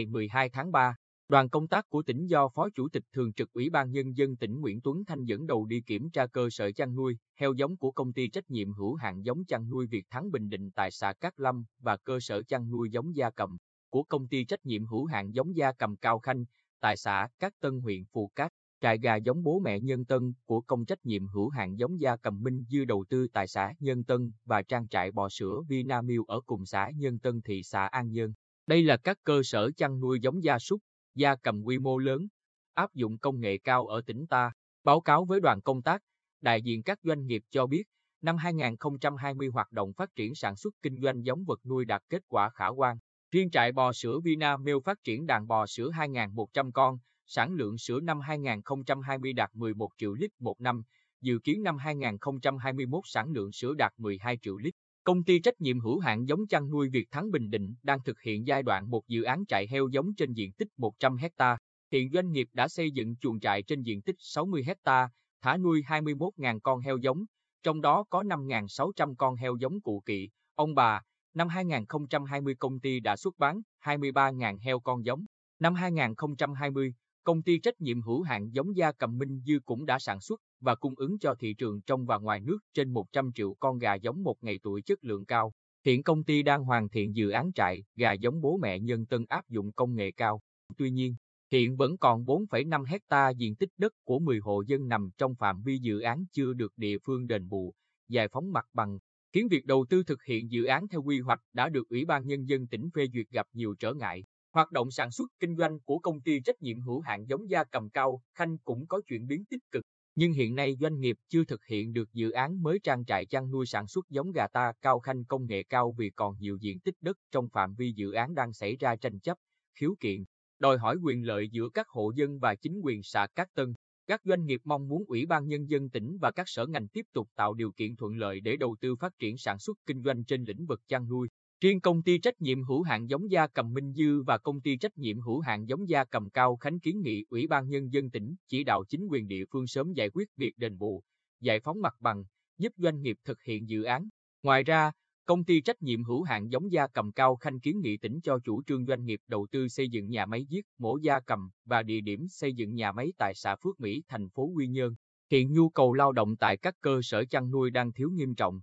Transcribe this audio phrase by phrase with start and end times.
[0.00, 0.94] ngày 12 tháng 3,
[1.28, 4.36] đoàn công tác của tỉnh do Phó Chủ tịch Thường trực Ủy ban Nhân dân
[4.36, 7.76] tỉnh Nguyễn Tuấn Thanh dẫn đầu đi kiểm tra cơ sở chăn nuôi, heo giống
[7.76, 10.90] của công ty trách nhiệm hữu hạn giống chăn nuôi Việt Thắng Bình Định tại
[10.90, 13.56] xã Cát Lâm và cơ sở chăn nuôi giống gia cầm
[13.90, 16.44] của công ty trách nhiệm hữu hạn giống gia cầm Cao Khanh
[16.80, 18.52] tại xã Cát Tân huyện Phù Cát.
[18.82, 22.16] Trại gà giống bố mẹ Nhân Tân của công trách nhiệm hữu hạn giống gia
[22.16, 26.26] cầm Minh Dư đầu tư tại xã Nhân Tân và trang trại bò sữa Vinamilk
[26.26, 28.32] ở cùng xã Nhân Tân thị xã An Nhơn.
[28.70, 30.80] Đây là các cơ sở chăn nuôi giống gia súc,
[31.14, 32.26] gia cầm quy mô lớn,
[32.74, 34.52] áp dụng công nghệ cao ở tỉnh ta.
[34.84, 36.02] Báo cáo với đoàn công tác,
[36.40, 37.82] đại diện các doanh nghiệp cho biết,
[38.22, 42.22] năm 2020 hoạt động phát triển sản xuất kinh doanh giống vật nuôi đạt kết
[42.28, 42.98] quả khả quan.
[43.30, 48.00] Riêng trại bò sữa Vinamilk phát triển đàn bò sữa 2.100 con, sản lượng sữa
[48.00, 50.82] năm 2020 đạt 11 triệu lít một năm,
[51.20, 54.74] dự kiến năm 2021 sản lượng sữa đạt 12 triệu lít.
[55.04, 58.20] Công ty trách nhiệm hữu hạn giống chăn nuôi Việt Thắng Bình Định đang thực
[58.20, 61.58] hiện giai đoạn một dự án trại heo giống trên diện tích 100 hecta.
[61.92, 65.08] Hiện doanh nghiệp đã xây dựng chuồng trại trên diện tích 60 hecta,
[65.42, 67.24] thả nuôi 21.000 con heo giống,
[67.62, 70.28] trong đó có 5.600 con heo giống cụ kỵ.
[70.54, 71.02] Ông bà,
[71.34, 75.24] năm 2020 công ty đã xuất bán 23.000 heo con giống.
[75.58, 79.98] Năm 2020, công ty trách nhiệm hữu hạn giống gia cầm Minh Dư cũng đã
[79.98, 83.54] sản xuất và cung ứng cho thị trường trong và ngoài nước trên 100 triệu
[83.54, 85.52] con gà giống một ngày tuổi chất lượng cao.
[85.84, 89.24] Hiện công ty đang hoàn thiện dự án trại gà giống bố mẹ nhân tân
[89.28, 90.40] áp dụng công nghệ cao.
[90.78, 91.16] Tuy nhiên,
[91.52, 95.62] hiện vẫn còn 4,5 hecta diện tích đất của 10 hộ dân nằm trong phạm
[95.62, 97.74] vi dự án chưa được địa phương đền bù,
[98.08, 98.98] giải phóng mặt bằng,
[99.32, 102.26] khiến việc đầu tư thực hiện dự án theo quy hoạch đã được Ủy ban
[102.26, 104.24] Nhân dân tỉnh phê duyệt gặp nhiều trở ngại.
[104.52, 107.64] Hoạt động sản xuất kinh doanh của công ty trách nhiệm hữu hạn giống gia
[107.64, 109.84] cầm cao, Khanh cũng có chuyển biến tích cực.
[110.14, 113.50] Nhưng hiện nay doanh nghiệp chưa thực hiện được dự án mới trang trại chăn
[113.50, 116.80] nuôi sản xuất giống gà ta cao khanh công nghệ cao vì còn nhiều diện
[116.80, 119.38] tích đất trong phạm vi dự án đang xảy ra tranh chấp,
[119.74, 120.24] khiếu kiện,
[120.58, 123.74] đòi hỏi quyền lợi giữa các hộ dân và chính quyền xã Cát Tân.
[124.06, 127.06] Các doanh nghiệp mong muốn Ủy ban Nhân dân tỉnh và các sở ngành tiếp
[127.12, 130.24] tục tạo điều kiện thuận lợi để đầu tư phát triển sản xuất kinh doanh
[130.24, 131.28] trên lĩnh vực chăn nuôi.
[131.62, 134.76] Riêng công ty trách nhiệm hữu hạn giống gia cầm Minh Dư và công ty
[134.76, 138.10] trách nhiệm hữu hạn giống gia cầm Cao Khánh kiến nghị Ủy ban Nhân dân
[138.10, 141.02] tỉnh chỉ đạo chính quyền địa phương sớm giải quyết việc đền bù,
[141.40, 142.24] giải phóng mặt bằng,
[142.58, 144.08] giúp doanh nghiệp thực hiện dự án.
[144.42, 144.92] Ngoài ra,
[145.26, 148.38] công ty trách nhiệm hữu hạn giống gia cầm Cao Khanh kiến nghị tỉnh cho
[148.44, 151.82] chủ trương doanh nghiệp đầu tư xây dựng nhà máy giết mổ gia cầm và
[151.82, 154.94] địa điểm xây dựng nhà máy tại xã Phước Mỹ, thành phố Quy Nhơn.
[155.30, 158.60] Hiện nhu cầu lao động tại các cơ sở chăn nuôi đang thiếu nghiêm trọng,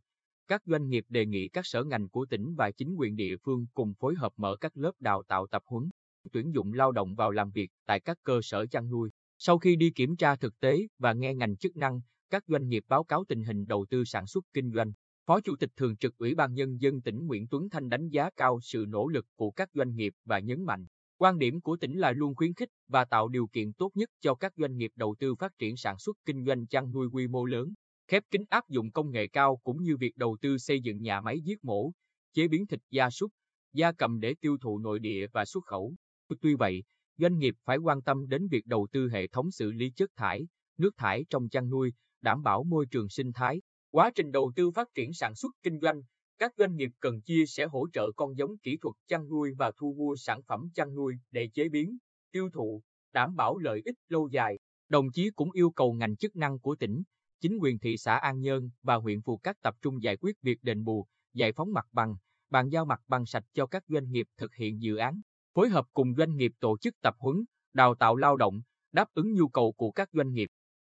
[0.48, 3.66] các doanh nghiệp đề nghị các sở ngành của tỉnh và chính quyền địa phương
[3.74, 5.90] cùng phối hợp mở các lớp đào tạo tập huấn,
[6.32, 9.10] tuyển dụng lao động vào làm việc tại các cơ sở chăn nuôi.
[9.38, 12.84] Sau khi đi kiểm tra thực tế và nghe ngành chức năng, các doanh nghiệp
[12.88, 14.92] báo cáo tình hình đầu tư sản xuất kinh doanh.
[15.26, 18.30] Phó Chủ tịch Thường trực Ủy ban Nhân dân tỉnh Nguyễn Tuấn Thanh đánh giá
[18.36, 20.86] cao sự nỗ lực của các doanh nghiệp và nhấn mạnh,
[21.18, 24.36] quan điểm của tỉnh là luôn khuyến khích và tạo điều kiện tốt nhất cho
[24.36, 27.46] các doanh nghiệp đầu tư phát triển sản xuất kinh doanh chăn nuôi quy mô
[27.46, 27.74] lớn,
[28.08, 31.22] khép kín áp dụng công nghệ cao cũng như việc đầu tư xây dựng nhà
[31.22, 31.92] máy giết mổ,
[32.34, 33.32] chế biến thịt gia súc,
[33.74, 35.94] gia cầm để tiêu thụ nội địa và xuất khẩu.
[36.42, 36.84] Tuy vậy,
[37.18, 40.48] doanh nghiệp phải quan tâm đến việc đầu tư hệ thống xử lý chất thải,
[40.78, 43.62] nước thải trong chăn nuôi, đảm bảo môi trường sinh thái.
[43.92, 46.02] Quá trình đầu tư phát triển sản xuất kinh doanh,
[46.38, 49.72] các doanh nghiệp cần chia sẻ hỗ trợ con giống kỹ thuật chăn nuôi và
[49.78, 51.98] thu mua sản phẩm chăn nuôi để chế biến,
[52.32, 52.82] tiêu thụ,
[53.14, 54.60] đảm bảo lợi ích lâu dài.
[54.90, 57.04] Đồng chí cũng yêu cầu ngành chức năng của tỉnh
[57.42, 60.64] chính quyền thị xã An Nhơn và huyện Phù Cát tập trung giải quyết việc
[60.64, 62.16] đền bù, giải phóng mặt bằng,
[62.50, 65.22] bàn giao mặt bằng sạch cho các doanh nghiệp thực hiện dự án,
[65.56, 67.36] phối hợp cùng doanh nghiệp tổ chức tập huấn,
[67.74, 68.62] đào tạo lao động,
[68.92, 70.50] đáp ứng nhu cầu của các doanh nghiệp.